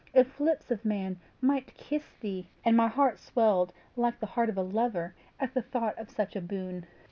[0.15, 4.57] if lips of man might kiss thee!' and my heart swelled like the heart of
[4.57, 6.87] a lover at the thought of such a boon.